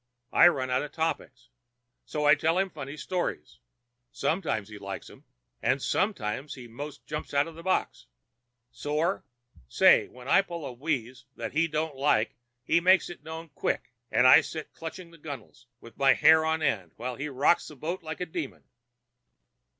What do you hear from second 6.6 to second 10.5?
'most jumps out of the box. Sore? Say, when I